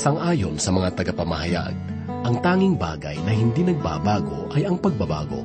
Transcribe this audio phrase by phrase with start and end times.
[0.00, 1.76] Sangayon sa mga tagapamahayag,
[2.24, 5.44] ang tanging bagay na hindi nagbabago ay ang pagbabago.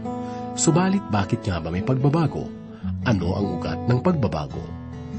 [0.55, 2.48] Subalit bakit nga ba may pagbabago?
[3.04, 4.64] Ano ang ugat ng pagbabago?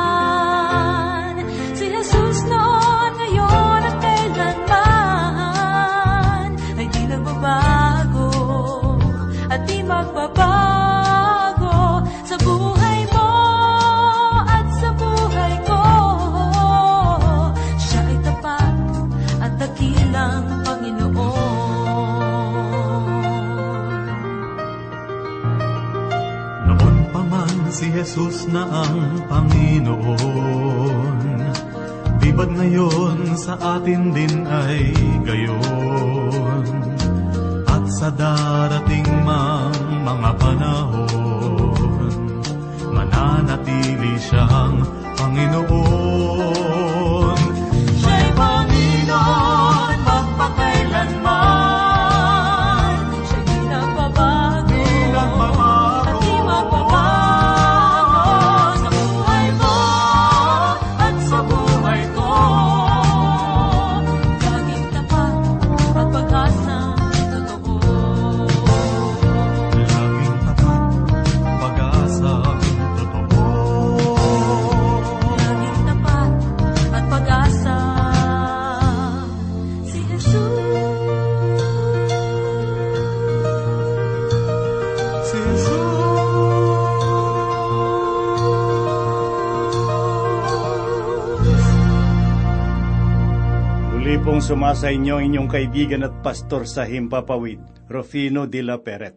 [94.49, 99.13] Sumasa inyo inyong kaibigan at pastor sa Himpapawid, Rufino de la Peret.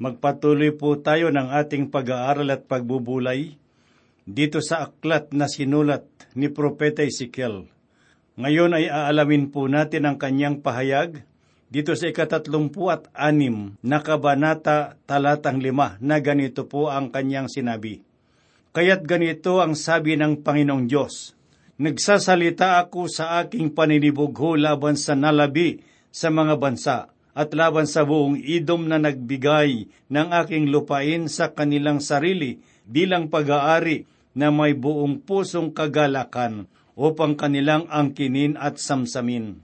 [0.00, 3.60] Magpatuloy po tayo ng ating pag-aaral at pagbubulay
[4.24, 7.68] dito sa aklat na sinulat ni Propeta Ezekiel.
[8.40, 11.28] Ngayon ay aalamin po natin ang kanyang pahayag
[11.68, 18.00] dito sa ikatatlumpu at anim na kabanata talatang lima na ganito po ang kanyang sinabi.
[18.72, 21.36] Kaya't ganito ang sabi ng Panginoong Diyos,
[21.74, 25.82] Nagsasalita ako sa aking paninibugho laban sa nalabi
[26.14, 31.98] sa mga bansa at laban sa buong idom na nagbigay ng aking lupain sa kanilang
[31.98, 34.06] sarili bilang pag-aari
[34.38, 39.58] na may buong pusong kagalakan upang kanilang angkinin at samsamin.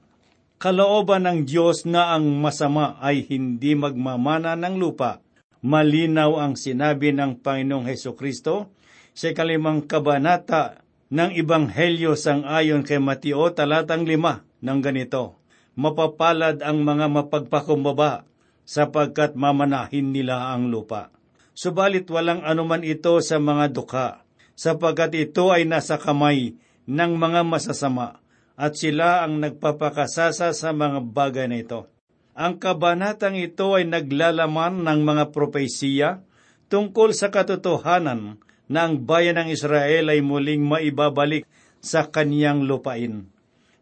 [0.59, 5.23] Kalooban ng Diyos na ang masama ay hindi magmamana ng lupa.
[5.63, 8.75] Malinaw ang sinabi ng Panginoong Heso Kristo
[9.15, 15.37] sa kalimang kabanata ng Ibanghelyo sang ayon kay Mateo talatang lima ng ganito,
[15.75, 18.27] Mapapalad ang mga mapagpakumbaba
[18.67, 21.11] sapagkat mamanahin nila ang lupa.
[21.55, 24.23] Subalit walang anuman ito sa mga dukha,
[24.55, 26.55] sapagkat ito ay nasa kamay
[26.87, 28.23] ng mga masasama
[28.61, 31.89] at sila ang nagpapakasasa sa mga bagay na ito.
[32.37, 36.21] Ang kabanatang ito ay naglalaman ng mga propesiya
[36.71, 38.39] tungkol sa katotohanan
[38.71, 41.43] na ang bayan ng Israel ay muling maibabalik
[41.83, 43.27] sa kaniyang lupain.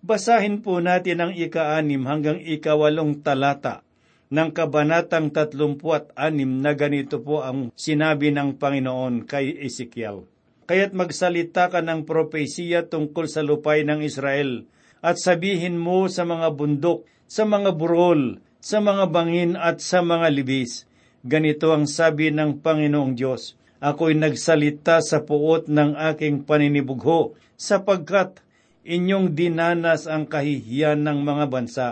[0.00, 3.84] Basahin po natin ang ika-anim hanggang ikawalong talata
[4.32, 10.24] ng kabanatang tatlumpu at anim na ganito po ang sinabi ng Panginoon kay Ezekiel.
[10.68, 14.68] Kaya't magsalita ka ng propesiya tungkol sa lupay ng Israel
[15.00, 20.28] at sabihin mo sa mga bundok, sa mga burol, sa mga bangin at sa mga
[20.28, 20.84] libis.
[21.24, 28.42] Ganito ang sabi ng Panginoong Diyos, Ako'y nagsalita sa puot ng aking paninibugho, sapagkat
[28.82, 31.88] inyong dinanas ang kahihiyan ng mga bansa.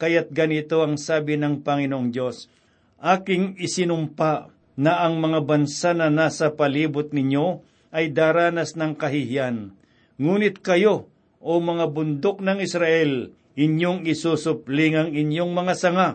[0.00, 2.48] Kaya't ganito ang sabi ng Panginoong Diyos,
[2.96, 4.48] Aking isinumpa
[4.80, 7.60] na ang mga bansa na nasa palibot ninyo
[7.92, 9.72] ay daranas ng kahihiyan.
[10.16, 11.08] Ngunit kayo,
[11.40, 16.08] o mga bundok ng Israel, inyong isusupling ang inyong mga sanga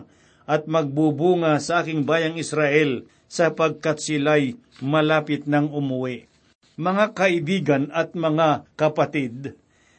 [0.46, 6.28] at magbubunga sa aking bayang Israel sapagkat sila'y malapit ng umuwi.
[6.76, 9.56] Mga kaibigan at mga kapatid,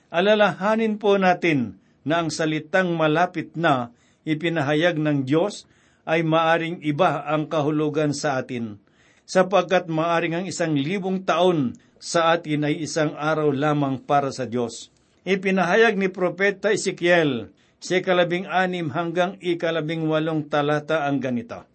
[0.10, 3.90] alalahanin po natin na ang salitang malapit na
[4.28, 5.66] ipinahayag ng Diyos
[6.04, 8.76] ay maaring iba ang kahulugan sa atin,
[9.24, 14.92] sapagkat maaring ang isang libong taon sa atin ay isang araw lamang para sa Diyos.
[15.24, 17.48] Ipinahayag ni Propeta Ezekiel
[17.84, 21.68] sa ikalabing anim hanggang ikalabing walong talata ang ganito.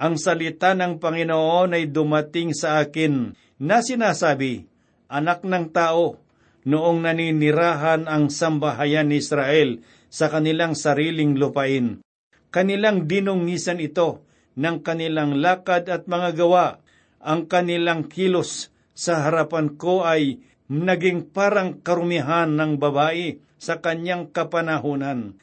[0.00, 4.64] Ang salita ng Panginoon ay dumating sa akin na sinasabi,
[5.12, 6.16] Anak ng tao,
[6.64, 12.00] noong naninirahan ang sambahayan ni Israel sa kanilang sariling lupain.
[12.48, 14.24] Kanilang dinungisan ito
[14.56, 16.80] ng kanilang lakad at mga gawa.
[17.20, 20.40] Ang kanilang kilos sa harapan ko ay
[20.72, 25.36] naging parang karumihan ng babae sa kanyang kapanahunan.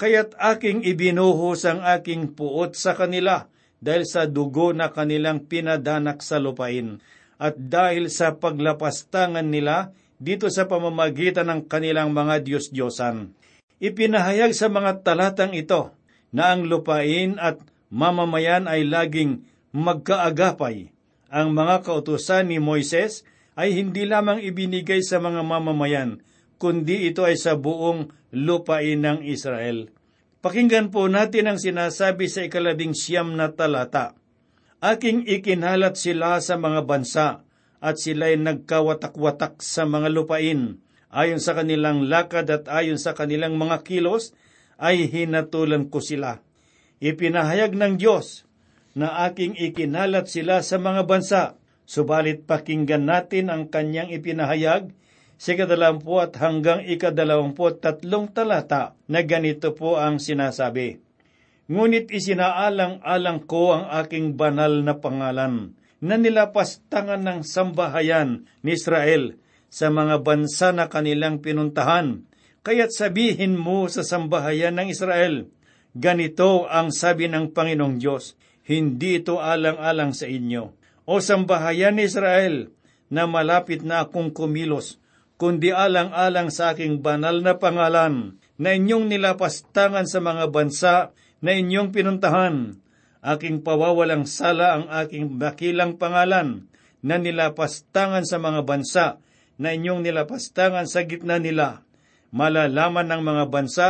[0.00, 3.52] Kaya't aking ibinuhos ang aking puot sa kanila
[3.84, 7.04] dahil sa dugo na kanilang pinadanak sa lupain
[7.36, 13.36] at dahil sa paglapastangan nila dito sa pamamagitan ng kanilang mga Diyos-Diyosan.
[13.80, 15.92] Ipinahayag sa mga talatang ito
[16.32, 17.60] na ang lupain at
[17.92, 20.92] mamamayan ay laging magkaagapay.
[21.32, 23.24] Ang mga kautusan ni Moises
[23.60, 26.24] ay hindi lamang ibinigay sa mga mamamayan,
[26.56, 29.92] kundi ito ay sa buong lupain ng Israel.
[30.40, 34.16] Pakinggan po natin ang sinasabi sa ikalabing siyam na talata.
[34.80, 37.44] Aking ikinalat sila sa mga bansa,
[37.84, 40.80] at sila'y nagkawatak-watak sa mga lupain.
[41.12, 44.32] Ayon sa kanilang lakad at ayon sa kanilang mga kilos,
[44.80, 46.40] ay hinatulan ko sila.
[47.04, 48.48] Ipinahayag ng Diyos
[48.96, 51.59] na aking ikinalat sila sa mga bansa,
[51.90, 54.94] subalit pakinggan natin ang kanyang ipinahayag
[55.34, 61.02] sa ikadalampu at hanggang ikadalawampu tatlong talata na ganito po ang sinasabi.
[61.66, 69.34] Ngunit isinaalang-alang ko ang aking banal na pangalan na nilapastangan ng sambahayan ni Israel
[69.66, 72.22] sa mga bansa na kanilang pinuntahan.
[72.62, 75.48] Kaya't sabihin mo sa sambahayan ng Israel,
[75.96, 80.79] ganito ang sabi ng Panginoong Diyos, hindi ito alang-alang sa inyo.
[81.10, 82.70] O sambahayan ni Israel,
[83.10, 85.02] na malapit na akong kumilos,
[85.42, 91.10] kundi alang-alang sa aking banal na pangalan, na inyong nilapastangan sa mga bansa
[91.42, 92.78] na inyong pinuntahan.
[93.26, 96.70] Aking pawawalang sala ang aking bakilang pangalan,
[97.02, 99.18] na nilapastangan sa mga bansa
[99.58, 101.82] na inyong nilapastangan sa gitna nila.
[102.30, 103.88] Malalaman ng mga bansa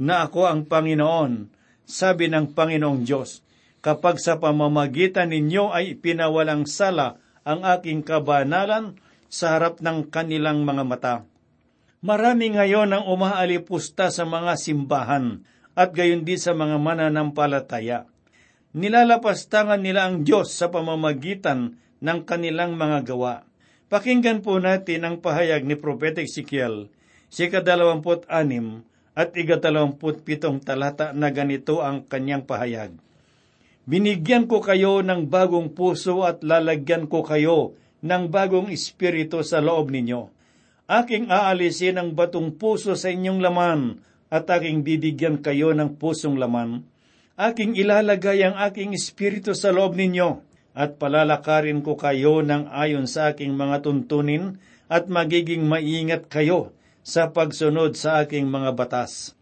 [0.00, 1.52] na ako ang Panginoon,
[1.84, 3.44] sabi ng Panginoong Diyos
[3.82, 10.84] kapag sa pamamagitan ninyo ay pinawalang sala ang aking kabanalan sa harap ng kanilang mga
[10.86, 11.16] mata.
[12.02, 15.42] Marami ngayon ang umaalipusta sa mga simbahan
[15.74, 18.06] at gayon din sa mga mananampalataya.
[18.72, 23.44] Nilalapastangan nila ang Diyos sa pamamagitan ng kanilang mga gawa.
[23.92, 26.88] Pakinggan po natin ang pahayag ni Propeta Ezekiel,
[27.28, 28.80] si kadalawamput anim
[29.12, 32.96] at igatalawamput pitong talata na ganito ang kanyang pahayag.
[33.82, 39.90] Binigyan ko kayo ng bagong puso at lalagyan ko kayo ng bagong espiritu sa loob
[39.90, 40.30] ninyo.
[40.86, 43.98] Aking aalisin ang batong puso sa inyong laman
[44.30, 46.86] at aking bibigyan kayo ng pusong laman.
[47.34, 50.38] Aking ilalagay ang aking espiritu sa loob ninyo
[50.78, 56.70] at palalakarin ko kayo ng ayon sa aking mga tuntunin at magiging maingat kayo
[57.02, 59.34] sa pagsunod sa aking mga batas.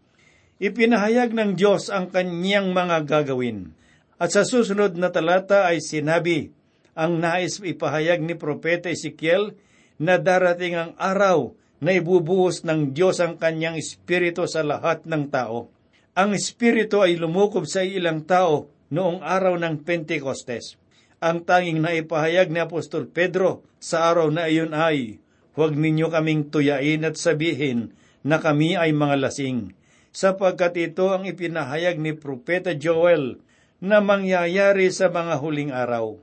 [0.57, 3.77] Ipinahayag ng Diyos ang kanyang mga gagawin.
[4.21, 6.53] At sa susunod na talata ay sinabi,
[6.93, 9.57] ang nais ipahayag ni Propeta Ezekiel
[9.97, 15.73] na darating ang araw na ibubuhos ng Diyos ang kanyang espiritu sa lahat ng tao.
[16.13, 20.77] Ang espiritu ay lumukob sa ilang tao noong araw ng Pentecostes.
[21.17, 25.17] Ang tanging naipahayag ni Apostol Pedro sa araw na iyon ay,
[25.57, 29.73] Huwag ninyo kaming tuyain at sabihin na kami ay mga lasing,
[30.13, 33.41] sapagkat ito ang ipinahayag ni Propeta Joel
[33.81, 36.21] na mangyayari sa mga huling araw.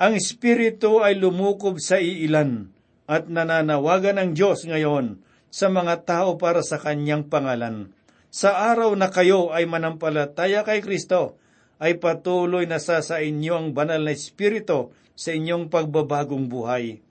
[0.00, 2.72] Ang Espiritu ay lumukob sa iilan
[3.04, 5.20] at nananawagan ng Diyos ngayon
[5.52, 7.92] sa mga tao para sa kanyang pangalan.
[8.32, 11.38] Sa araw na kayo ay manampalataya kay Kristo,
[11.78, 17.04] ay patuloy na sa sa inyo ang banal na Espiritu sa inyong pagbabagong buhay.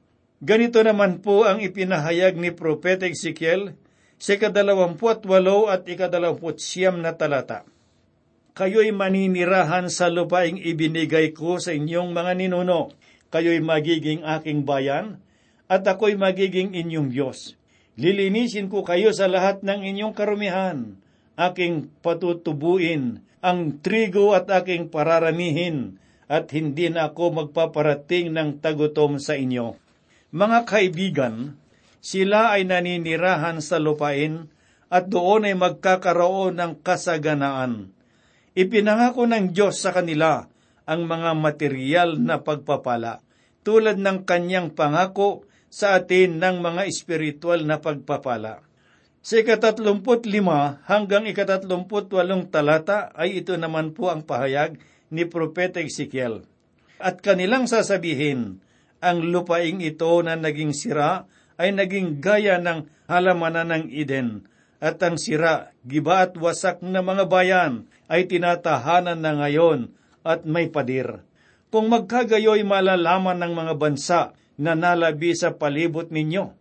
[0.43, 3.79] Ganito naman po ang ipinahayag ni Propeta Ezekiel
[4.19, 7.63] sa ikadalawamput walo at ikadalawamput siyam na talata.
[8.53, 12.93] Kayo'y maninirahan sa lupaing ibinigay ko sa inyong mga ninuno.
[13.33, 15.17] Kayo'y magiging aking bayan,
[15.65, 17.57] at ako'y magiging inyong Diyos.
[17.97, 20.93] Lilinisin ko kayo sa lahat ng inyong karumihan.
[21.33, 25.97] Aking patutubuin ang trigo at aking pararamihin,
[26.29, 29.81] at hindi na ako magpaparating ng tagutom sa inyo.
[30.29, 31.57] Mga kaibigan,
[32.01, 34.45] sila ay naninirahan sa lupain
[34.93, 37.92] at doon ay magkakaroon ng kasaganaan.
[38.53, 40.45] Ipinangako ng Diyos sa kanila
[40.85, 43.25] ang mga material na pagpapala,
[43.65, 48.61] tulad ng kanyang pangako sa atin ng mga espiritual na pagpapala.
[49.23, 54.77] Sa ikatatlumput lima hanggang ikatatlumput walong talata ay ito naman po ang pahayag
[55.09, 56.45] ni Propeta Ezekiel.
[57.01, 58.61] At kanilang sasabihin,
[59.01, 61.25] ang lupaing ito na naging sira
[61.57, 64.45] ay naging gaya ng halamanan ng Eden,
[64.83, 69.95] at ang sira, giba at wasak na mga bayan ay tinatahanan na ngayon
[70.27, 71.23] at may padir.
[71.71, 74.21] Kung magkagayoy malalaman ng mga bansa
[74.59, 76.51] na nalabi sa palibot ninyo,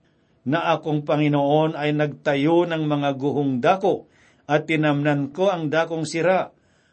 [0.42, 4.10] na akong Panginoon ay nagtayo ng mga guhong dako
[4.50, 6.50] at tinamnan ko ang dakong sira.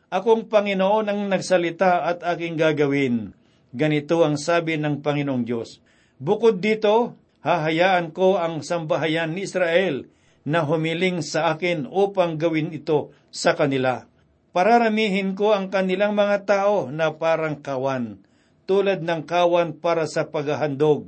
[0.09, 3.33] Akong Panginoon ang nagsalita at aking gagawin.
[3.74, 5.81] Ganito ang sabi ng Panginoong Diyos.
[6.17, 10.09] Bukod dito, hahayaan ko ang sambahayan ni Israel
[10.48, 14.08] na humiling sa akin upang gawin ito sa kanila.
[14.50, 18.17] Pararamihin ko ang kanilang mga tao na parang kawan,
[18.65, 21.05] tulad ng kawan para sa paghahandog,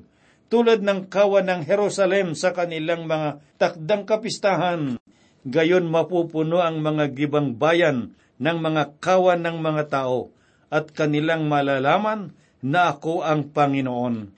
[0.52, 5.02] tulad ng kawan ng Jerusalem sa kanilang mga takdang kapistahan.
[5.42, 10.30] Gayon mapupuno ang mga gibang bayan ng mga kawan ng mga tao
[10.70, 14.30] at kanilang malalaman na ako ang Panginoon.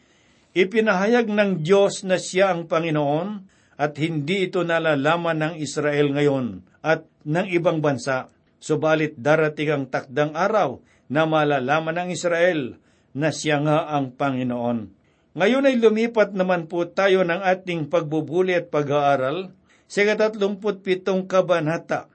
[0.56, 3.44] Ipinahayag ng Diyos na siya ang Panginoon
[3.78, 8.30] at hindi ito nalalaman ng Israel ngayon at ng ibang bansa.
[8.64, 10.80] Subalit darating ang takdang araw
[11.12, 12.80] na malalaman ng Israel
[13.12, 15.04] na siya nga ang Panginoon.
[15.34, 19.52] Ngayon ay lumipat naman po tayo ng ating pagbubuli at pag-aaral
[19.90, 22.10] sa katatlumput pitong kabanata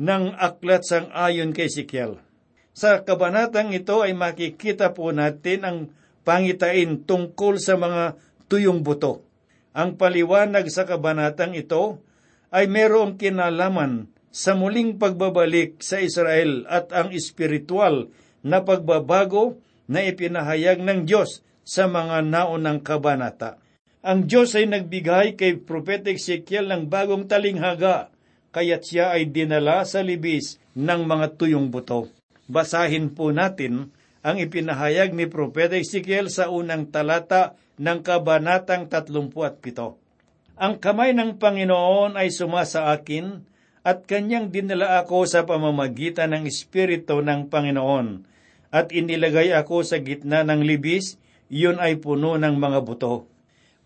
[0.00, 2.20] ng aklat sang ayon kay Sikiel.
[2.72, 5.78] Sa kabanatang ito ay makikita po natin ang
[6.22, 9.27] pangitain tungkol sa mga tuyong buto.
[9.78, 12.02] Ang paliwanag sa kabanatang ito
[12.50, 18.10] ay merong kinalaman sa muling pagbabalik sa Israel at ang espiritual
[18.42, 23.62] na pagbabago na ipinahayag ng Diyos sa mga naunang kabanata.
[24.02, 28.10] Ang Diyos ay nagbigay kay Propeta Ezekiel ng bagong talinghaga,
[28.50, 32.10] kaya't siya ay dinala sa libis ng mga tuyong buto.
[32.50, 33.94] Basahin po natin
[34.26, 39.38] ang ipinahayag ni Propeta Ezekiel sa unang talata ng Kabanatang 37.
[40.58, 43.46] Ang kamay ng Panginoon ay sumasa akin
[43.86, 48.26] at kanyang dinala ako sa pamamagitan ng Espiritu ng Panginoon
[48.68, 51.16] at inilagay ako sa gitna ng libis,
[51.48, 53.24] iyon ay puno ng mga buto.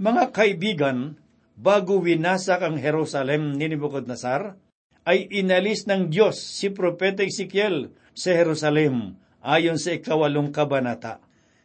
[0.02, 1.14] Mga kaibigan,
[1.54, 4.58] bago winasak ang Jerusalem ni Nebuchadnezzar,
[5.06, 11.18] ay inalis ng Diyos si Propeta Ezekiel sa Jerusalem ayon sa ikawalong kabanata.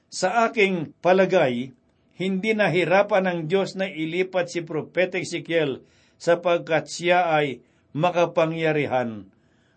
[0.10, 1.74] Sa aking palagay,
[2.18, 5.86] hindi nahirapan ng Diyos na ilipat si Propeta Ezekiel
[6.18, 7.62] sapagkat siya ay
[7.94, 9.30] makapangyarihan.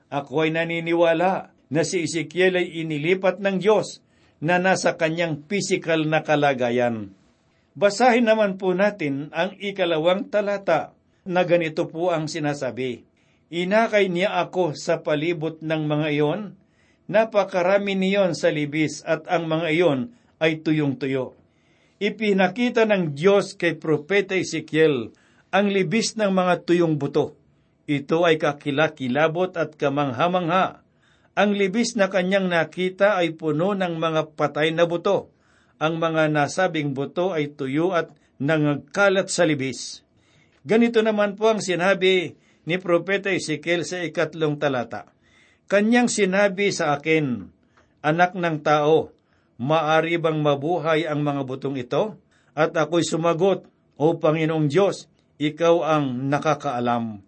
[0.09, 4.01] Ako ay naniniwala na si Ezekiel ay inilipat ng Diyos
[4.41, 7.13] na nasa kanyang pisikal na kalagayan.
[7.77, 10.97] Basahin naman po natin ang ikalawang talata
[11.29, 13.05] na ganito po ang sinasabi.
[13.53, 16.43] Inakay niya ako sa palibot ng mga iyon
[17.11, 20.01] Napakarami niyon sa libis at ang mga iyon
[20.39, 21.35] ay tuyong-tuyo.
[22.01, 25.13] Ipinakita ng Diyos kay Propeta Ezekiel
[25.53, 27.37] ang libis ng mga tuyong buto.
[27.85, 30.81] Ito ay kakilakilabot at kamangha-mangha.
[31.37, 35.29] Ang libis na kanyang nakita ay puno ng mga patay na buto.
[35.77, 38.09] Ang mga nasabing buto ay tuyo at
[38.41, 40.01] nangagkalat sa libis.
[40.65, 42.33] Ganito naman po ang sinabi
[42.65, 45.05] ni Propeta Ezekiel sa ikatlong talata.
[45.69, 47.53] Kanyang sinabi sa akin,
[48.01, 49.13] Anak ng tao,
[49.61, 52.17] maari bang mabuhay ang mga butong ito?
[52.57, 53.69] At ako'y sumagot,
[54.01, 57.21] O Panginoong Diyos, ikaw ang nakakaalam.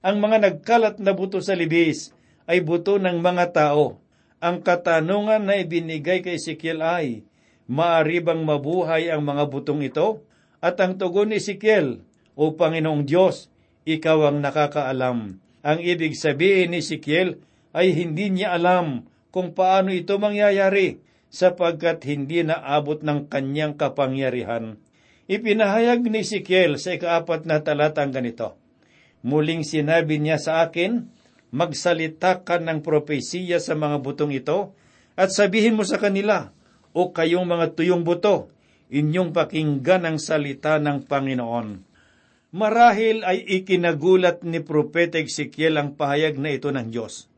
[0.00, 2.14] Ang mga nagkalat na buto sa libis
[2.46, 3.98] ay buto ng mga tao.
[4.38, 7.26] Ang katanungan na ibinigay kay Ezekiel ay,
[7.70, 10.26] Maari bang mabuhay ang mga butong ito?
[10.58, 12.02] At ang tugon ni Ezekiel,
[12.38, 13.50] O Panginoong Diyos,
[13.82, 15.38] ikaw ang nakakaalam.
[15.60, 17.42] Ang ibig sabihin ni Ezekiel
[17.74, 20.98] ay hindi niya alam kung paano ito mangyayari
[21.30, 24.76] sapagkat hindi naabot ng kanyang kapangyarihan.
[25.30, 28.58] Ipinahayag ni Ezekiel sa ikaapat na talatang ganito,
[29.20, 31.06] Muling sinabi niya sa akin,
[31.52, 34.72] magsalita ka ng propesiya sa mga butong ito
[35.12, 36.56] at sabihin mo sa kanila,
[36.96, 38.50] o kayong mga tuyong buto,
[38.90, 41.86] inyong pakinggan ang salita ng Panginoon.
[42.50, 47.30] Marahil ay ikinagulat ni Propeta Ezekiel ang pahayag na ito ng Diyos.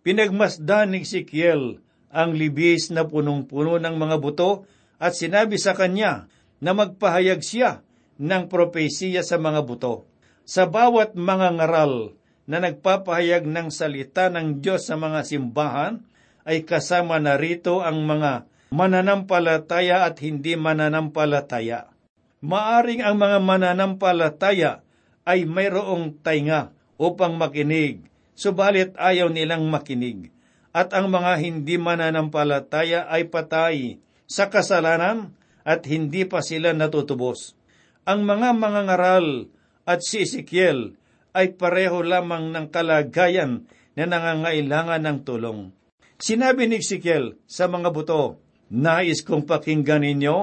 [0.00, 1.84] Pinagmasdan ni Ezekiel
[2.16, 4.64] ang libis na punong-puno ng mga buto
[4.96, 6.32] at sinabi sa kanya
[6.64, 7.84] na magpahayag siya
[8.16, 10.08] ng propesiya sa mga buto.
[10.48, 12.16] Sa bawat mga ngaral
[12.48, 16.00] na nagpapahayag ng salita ng Diyos sa mga simbahan,
[16.46, 21.90] ay kasama na rito ang mga mananampalataya at hindi mananampalataya.
[22.38, 24.86] Maaring ang mga mananampalataya
[25.26, 28.06] ay mayroong tainga upang makinig,
[28.38, 30.30] subalit ayaw nilang makinig.
[30.76, 33.96] At ang mga hindi mananampalataya ay patay
[34.28, 35.32] sa kasalanan
[35.64, 37.56] at hindi pa sila natutubos.
[38.04, 39.48] Ang mga mangangaral
[39.88, 40.92] at si Ezekiel
[41.32, 43.64] ay pareho lamang ng kalagayan
[43.96, 45.72] na nangangailangan ng tulong.
[46.20, 48.36] Sinabi ni Ezekiel sa mga buto,
[48.68, 50.36] Nais kong pakinggan ninyo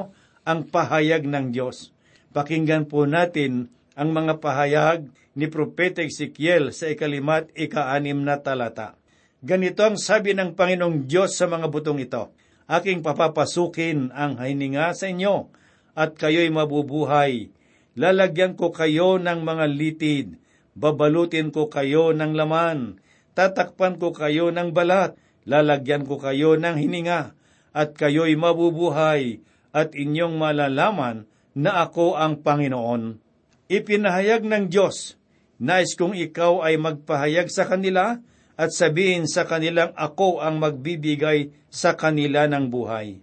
[0.50, 1.94] ang pahayag ng Diyos.
[2.34, 8.98] Pakinggan po natin ang mga pahayag ni Propeta Ezekiel sa ikalimat ikaanim na talata.
[9.44, 12.32] Ganito ang sabi ng Panginoong Diyos sa mga butong ito,
[12.64, 15.52] Aking papapasukin ang hininga sa inyo,
[16.00, 17.52] at kayo'y mabubuhay.
[18.00, 20.40] Lalagyan ko kayo ng mga litid,
[20.80, 23.04] babalutin ko kayo ng laman,
[23.36, 27.36] tatakpan ko kayo ng balat, lalagyan ko kayo ng hininga,
[27.76, 29.44] at kayo'y mabubuhay,
[29.76, 33.20] at inyong malalaman na ako ang Panginoon.
[33.68, 35.20] Ipinahayag ng Diyos,
[35.60, 41.98] nais kong ikaw ay magpahayag sa kanila, at sabihin sa kanilang ako ang magbibigay sa
[41.98, 43.18] kanila ng buhay.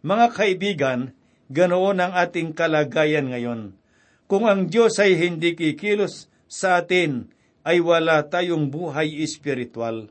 [0.00, 1.00] Mga kaibigan,
[1.50, 3.74] ganoon ang ating kalagayan ngayon.
[4.30, 7.28] Kung ang Diyos ay hindi kikilos sa atin,
[7.66, 10.08] ay wala tayong buhay espiritual.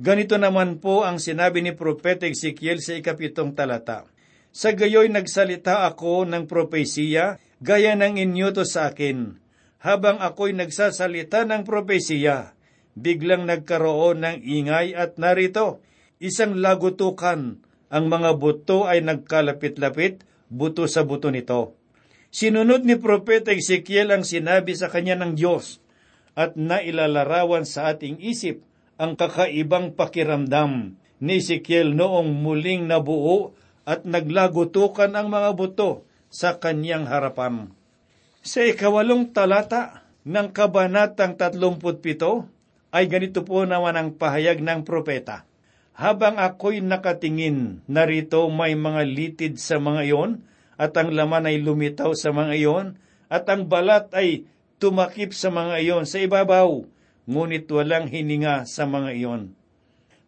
[0.00, 4.08] Ganito naman po ang sinabi ni Propeta Ezekiel sa ikapitong talata.
[4.54, 9.36] Sa gayoy nagsalita ako ng propesiya, gaya ng inyuto sa akin.
[9.78, 12.57] Habang ako'y nagsasalita ng propesiya,
[12.98, 15.82] biglang nagkaroon ng ingay at narito,
[16.18, 17.62] isang lagutukan.
[17.88, 21.78] Ang mga buto ay nagkalapit-lapit, buto sa buto nito.
[22.28, 25.80] Sinunod ni Propeta Ezekiel ang sinabi sa kanya ng Diyos
[26.36, 28.60] at nailalarawan sa ating isip
[29.00, 33.56] ang kakaibang pakiramdam ni Ezekiel noong muling nabuo
[33.88, 37.72] at naglagutukan ang mga buto sa kanyang harapan.
[38.44, 42.57] Sa ikawalong talata ng Kabanatang 37
[42.92, 45.44] ay ganito po naman ang pahayag ng propeta.
[45.98, 50.30] Habang ako'y nakatingin, narito may mga litid sa mga iyon,
[50.78, 52.86] at ang laman ay lumitaw sa mga iyon,
[53.26, 54.46] at ang balat ay
[54.78, 56.86] tumakip sa mga iyon sa ibabaw,
[57.26, 59.52] ngunit walang hininga sa mga iyon.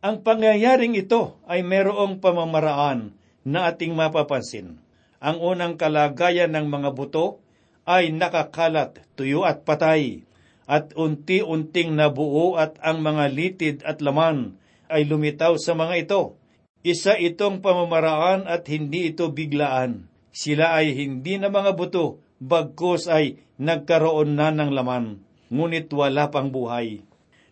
[0.02, 3.14] Ang pangyayaring ito ay merong pamamaraan
[3.46, 4.80] na ating mapapansin.
[5.22, 7.38] Ang unang kalagayan ng mga buto
[7.86, 10.24] ay nakakalat, tuyo at patay,
[10.70, 14.54] at unti-unting nabuo at ang mga litid at laman
[14.86, 16.38] ay lumitaw sa mga ito.
[16.86, 20.06] Isa itong pamamaraan at hindi ito biglaan.
[20.30, 25.18] Sila ay hindi na mga buto, bagkos ay nagkaroon na ng laman,
[25.50, 27.02] ngunit wala pang buhay.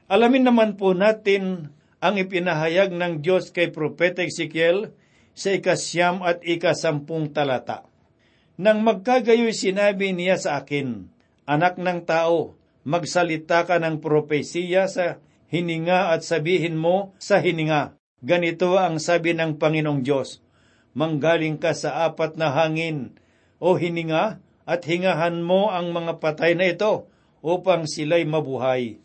[0.06, 4.94] Alamin naman po natin ang ipinahayag ng Diyos kay Propeta Ezekiel
[5.34, 7.82] sa ikasyam at ikasampung talata.
[8.58, 11.10] Nang magkagayoy sinabi niya sa akin,
[11.48, 12.57] Anak ng tao,
[12.88, 15.20] magsalita ka ng propesiya sa
[15.52, 18.00] hininga at sabihin mo sa hininga.
[18.24, 20.40] Ganito ang sabi ng Panginoong Diyos,
[20.96, 23.12] Manggaling ka sa apat na hangin,
[23.60, 27.06] o hininga, at hingahan mo ang mga patay na ito,
[27.44, 28.98] upang sila'y mabuhay.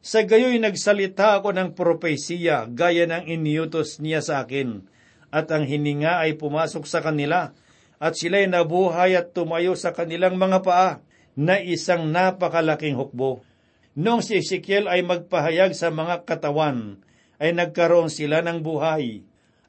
[0.00, 4.86] Sa gayoy nagsalita ako ng propesiya, gaya ng iniutos niya sa akin,
[5.34, 7.52] at ang hininga ay pumasok sa kanila,
[7.98, 11.02] at sila'y nabuhay at tumayo sa kanilang mga paa,
[11.34, 13.42] na isang napakalaking hukbo.
[13.94, 16.98] Noong si Ezekiel ay magpahayag sa mga katawan,
[17.38, 19.22] ay nagkaroon sila ng buhay.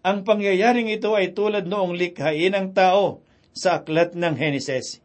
[0.06, 5.01] Ang pangyayaring ito ay tulad noong likhain ng tao sa aklat ng Heneses.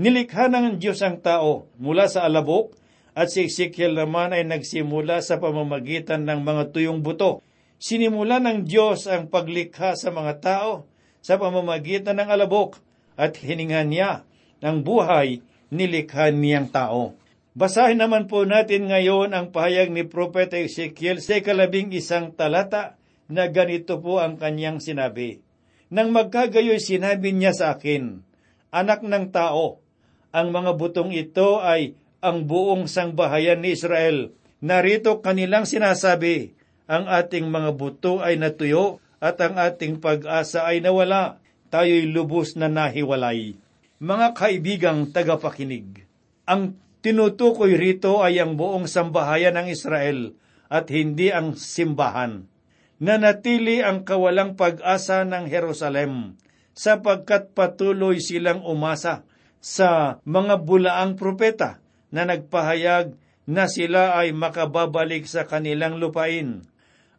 [0.00, 2.74] Nilikha ng Diyos ang tao mula sa alabok
[3.14, 7.44] at si Ezekiel naman ay nagsimula sa pamamagitan ng mga tuyong buto.
[7.76, 10.88] Sinimula ng Diyos ang paglikha sa mga tao
[11.20, 12.80] sa pamamagitan ng alabok
[13.14, 14.24] at hininga niya
[14.64, 17.14] ng buhay nilikha niyang tao.
[17.50, 22.94] Basahin naman po natin ngayon ang pahayag ni Propeta Ezekiel sa ikalabing isang talata
[23.26, 25.42] na ganito po ang kanyang sinabi.
[25.90, 28.22] Nang magkagayoy sinabi niya sa akin,
[28.70, 29.82] Anak ng tao,
[30.30, 34.30] ang mga butong ito ay ang buong sangbahayan ni Israel.
[34.62, 36.54] Narito kanilang sinasabi,
[36.86, 41.42] ang ating mga buto ay natuyo at ang ating pag-asa ay nawala.
[41.70, 43.54] Tayo'y lubos na nahiwalay.
[44.00, 46.08] Mga kaibigang tagapakinig,
[46.48, 50.32] ang tinutukoy rito ay ang buong sambahayan ng Israel
[50.72, 52.48] at hindi ang simbahan.
[52.96, 56.40] Nanatili ang kawalang pag-asa ng Jerusalem
[56.72, 59.28] sapagkat patuloy silang umasa
[59.60, 63.12] sa mga bulaang propeta na nagpahayag
[63.44, 66.64] na sila ay makababalik sa kanilang lupain.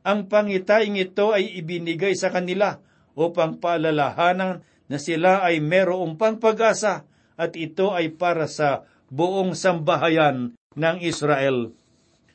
[0.01, 2.81] Ang pangitaing ito ay ibinigay sa kanila
[3.13, 7.07] upang paalalahanan na sila ay merong pang pag-asa
[7.39, 11.71] at ito ay para sa buong sambahayan ng Israel.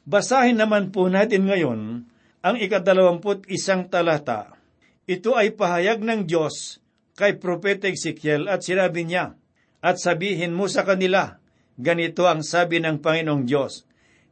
[0.09, 2.09] Basahin naman po natin ngayon
[2.41, 4.57] ang ikadalawamput isang talata.
[5.05, 6.81] Ito ay pahayag ng Diyos
[7.13, 9.37] kay Propeta Ezekiel at sinabi niya,
[9.85, 11.37] At sabihin mo sa kanila,
[11.77, 13.85] ganito ang sabi ng Panginoong Diyos,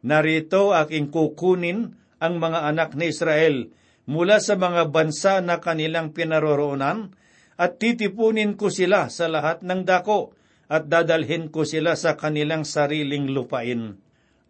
[0.04, 3.68] Narito aking kukunin ang mga anak ni Israel
[4.04, 7.16] mula sa mga bansa na kanilang pinaroroonan
[7.54, 10.34] at titipunin ko sila sa lahat ng dako
[10.66, 14.00] at dadalhin ko sila sa kanilang sariling lupain.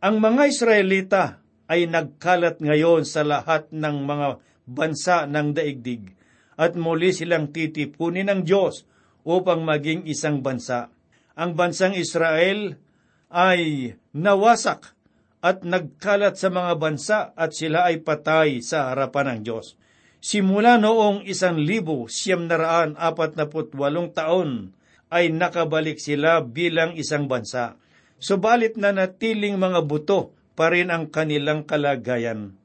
[0.05, 1.25] Ang mga Israelita
[1.69, 4.29] ay nagkalat ngayon sa lahat ng mga
[4.65, 6.13] bansa ng daigdig
[6.55, 8.87] at muli silang titipunin ng Diyos
[9.25, 10.93] upang maging isang bansa.
[11.35, 12.79] Ang bansang Israel
[13.33, 14.95] ay nawasak
[15.45, 19.77] at nagkalat sa mga bansa at sila ay patay sa harapan ng Diyos.
[20.25, 24.73] Simula noong isang libo siyam naraan apat na walong taon
[25.13, 27.77] ay nakabalik sila bilang isang bansa.
[28.17, 32.57] Subalit na natiling mga buto pa rin ang kanilang kalagayan.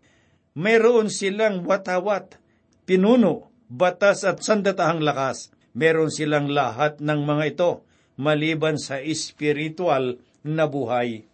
[0.55, 2.39] Mayroon silang watawat,
[2.87, 5.51] pinuno, batas at sandatahang lakas.
[5.75, 7.71] Meron silang lahat ng mga ito,
[8.15, 10.15] maliban sa espiritual
[10.47, 11.27] na buhay.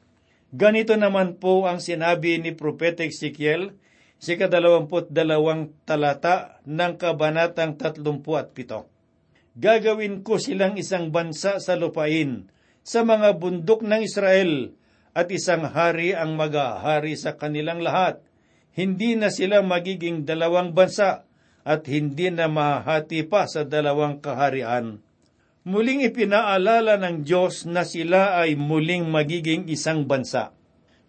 [0.49, 3.77] Ganito naman po ang sinabi ni Propeta Ezekiel
[4.25, 8.89] sa kadalawamput dalawang talata ng kabanatang tatlumpu at pito.
[9.53, 12.49] Gagawin ko silang isang bansa sa lupain,
[12.81, 14.73] sa mga bundok ng Israel,
[15.13, 18.17] at isang hari ang mag-ahari sa kanilang lahat.
[18.73, 21.29] Hindi na sila magiging dalawang bansa,
[21.61, 25.05] at hindi na mahati pa sa dalawang kaharian.
[25.69, 30.49] Muling ipinaalala ng Diyos na sila ay muling magiging isang bansa.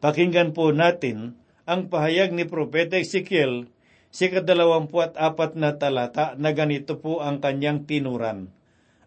[0.04, 3.66] Pakinggan po natin ang pahayag ni Propeta Ezekiel
[4.14, 8.48] sa kadalawampuat apat na talata na ganito po ang kanyang tinuran.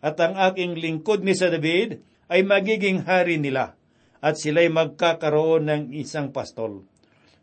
[0.03, 3.79] At ang aking lingkod ni sa David ay magiging hari nila
[4.19, 6.83] at sila'y magkakaroon ng isang pastol.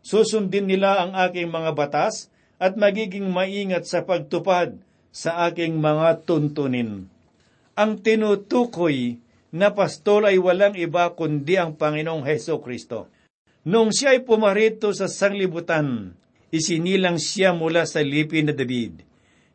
[0.05, 2.29] Susundin nila ang aking mga batas
[2.61, 4.77] at magiging maingat sa pagtupad
[5.11, 7.09] sa aking mga tuntunin.
[7.73, 9.19] Ang tinutukoy
[9.51, 13.09] na pastol ay walang iba kundi ang Panginoong Heso Kristo.
[13.67, 16.15] Nung siya ay pumarito sa sanglibutan,
[16.55, 19.03] isinilang siya mula sa lipi na David.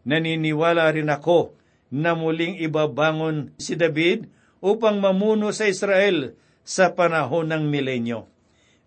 [0.04, 1.56] Naniniwala rin ako
[1.88, 4.28] na muling ibabangon si David
[4.60, 8.28] upang mamuno sa Israel sa panahon ng milenyo.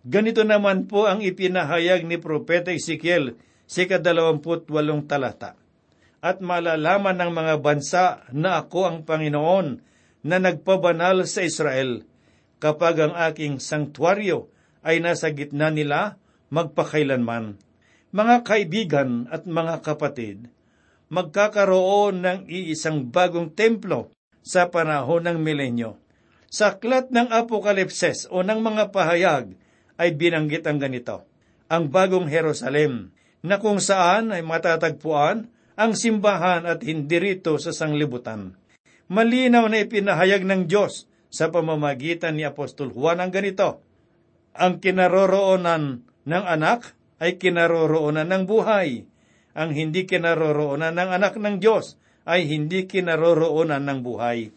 [0.05, 3.33] Ganito naman po ang ipinahayag ni Propeta Ezekiel
[3.65, 5.57] sa kadalawamput walong talata
[6.21, 9.81] at malalaman ng mga bansa na ako ang Panginoon
[10.21, 12.05] na nagpabanal sa Israel
[12.61, 14.53] kapag ang aking sanktuaryo
[14.85, 16.21] ay nasa gitna nila
[16.53, 17.57] magpakailanman.
[18.13, 20.47] Mga kaibigan at mga kapatid,
[21.09, 24.13] magkakaroon ng iisang bagong templo
[24.45, 25.97] sa panahon ng milenyo.
[26.47, 29.57] Sa aklat ng Apokalipses o ng mga pahayag
[29.99, 31.27] ay binanggit ang ganito,
[31.67, 33.11] ang bagong Jerusalem,
[33.45, 38.55] na kung saan ay matatagpuan ang simbahan at hindi rito sa sanglibutan.
[39.11, 43.84] Malinaw na ipinahayag ng Diyos sa pamamagitan ni Apostol Juan ang ganito,
[44.55, 49.03] Ang kinaroroonan ng anak ay kinaroroonan ng buhay.
[49.51, 54.55] Ang hindi kinaroroonan ng anak ng Diyos ay hindi kinaroroonan ng buhay.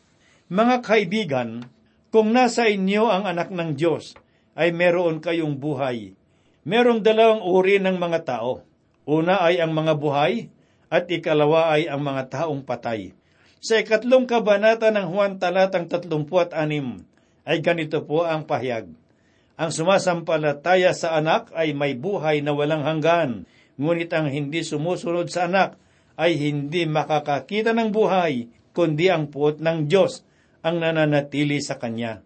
[0.54, 1.66] Mga kaibigan,
[2.14, 4.14] kung nasa inyo ang anak ng Diyos,
[4.54, 6.14] ay meron kayong buhay.
[6.62, 8.62] Merong dalawang uri ng mga tao.
[9.02, 10.46] Una ay ang mga buhay
[10.94, 13.18] at ikalawa ay ang mga taong patay.
[13.58, 16.54] Sa ikatlong kabanata ng Juan talatang 36
[17.42, 19.07] ay ganito po ang pahayag.
[19.58, 23.42] Ang sumasampalataya sa anak ay may buhay na walang hanggan,
[23.74, 25.74] ngunit ang hindi sumusunod sa anak
[26.14, 30.22] ay hindi makakakita ng buhay, kundi ang puot ng Diyos
[30.62, 32.22] ang nananatili sa Kanya.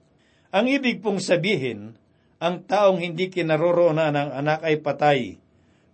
[0.53, 1.97] Ang ibig pong sabihin,
[2.37, 5.21] ang taong hindi kinaroroonan ng anak ay patay.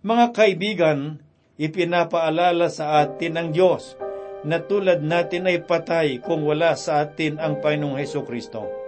[0.03, 1.23] Mga kaibigan,
[1.55, 3.95] ipinapaalala sa atin ng Diyos
[4.43, 8.78] na tulad natin ay patay kung wala sa atin ang Panginoong Heso Kristo.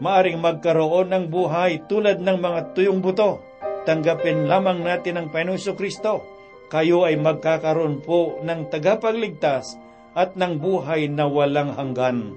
[0.00, 3.44] Maaring magkaroon ng buhay tulad ng mga tuyong buto.
[3.84, 6.24] Tanggapin lamang natin ang Panginoong Heso Kristo.
[6.72, 9.76] Kayo ay magkakaroon po ng tagapagligtas
[10.16, 12.32] at ng buhay na walang hanggan.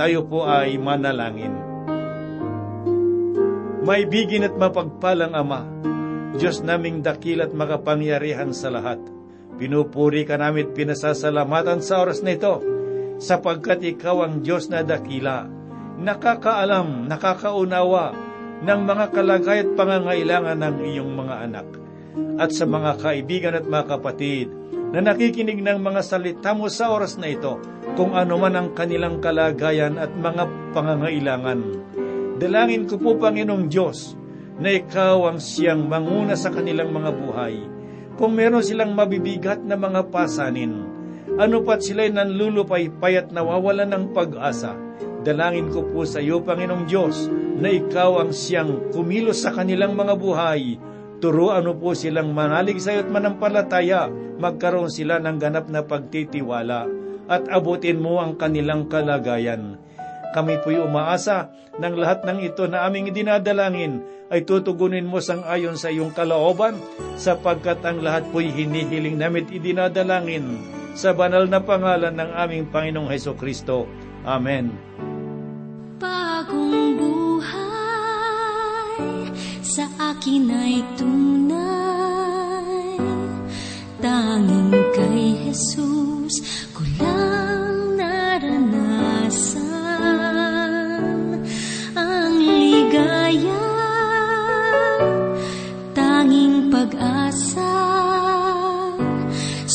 [0.00, 1.52] Tayo po ay manalangin.
[3.84, 5.60] May bigin at mapagpalang Ama,
[6.40, 9.19] Diyos naming dakil at makapangyarihan sa lahat.
[9.60, 12.64] Pinupuri ka namin at pinasasalamatan sa oras na ito,
[13.20, 15.44] sapagkat ikaw ang Diyos na dakila,
[16.00, 18.16] nakakaalam, nakakaunawa
[18.64, 21.68] ng mga kalagay at pangangailangan ng iyong mga anak.
[22.40, 24.48] At sa mga kaibigan at mga kapatid
[24.96, 27.60] na nakikinig ng mga salita mo sa oras na ito,
[28.00, 31.60] kung ano man ang kanilang kalagayan at mga pangangailangan.
[32.40, 34.16] Dalangin ko po, Panginoong Diyos,
[34.56, 37.79] na ikaw ang siyang manguna sa kanilang mga buhay.
[38.20, 40.84] Kung meron silang mabibigat na mga pasanin,
[41.40, 44.76] ano pat sila'y nanlulupaypay at nawawalan ng pag-asa,
[45.24, 50.20] dalangin ko po sa iyo, Panginoong Diyos, na ikaw ang siyang kumilos sa kanilang mga
[50.20, 50.76] buhay.
[51.24, 56.92] Turuan mo po silang manalig sa iyo at manampalataya, magkaroon sila ng ganap na pagtitiwala
[57.24, 59.80] at abutin mo ang kanilang kalagayan.
[60.36, 65.74] Kami po'y umaasa ng lahat ng ito na aming dinadalangin ay tutugunin mo sang ayon
[65.74, 66.78] sa iyong kalooban
[67.18, 70.62] sapagkat ang lahat po'y hinihiling namit idinadalangin
[70.94, 73.90] sa banal na pangalan ng aming Panginoong Heso Kristo.
[74.22, 74.70] Amen.
[75.98, 77.58] Bagong buhay
[79.66, 81.90] sa akin ay tunay
[84.00, 86.40] Tanging kay Jesus
[86.72, 86.80] ko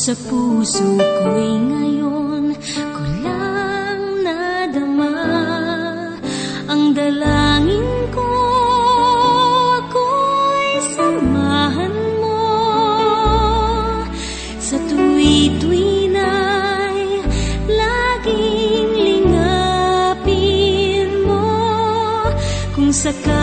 [0.06, 2.54] Sa puso ko'y ngayon
[2.94, 5.10] ko lang nadama.
[6.70, 8.22] Ang dalangin ko
[9.82, 11.90] ako'y samahan
[12.22, 12.38] mo.
[14.62, 16.06] Sa tuwi-tuwi
[17.66, 18.90] laging
[19.26, 20.30] lingapin
[21.26, 21.50] mo.
[22.78, 23.35] Kung sakali